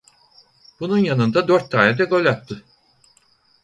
[0.79, 2.63] Bunun yanında dört tane de gol attı.